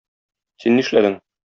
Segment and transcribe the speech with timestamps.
[0.65, 1.19] Син нишләдең?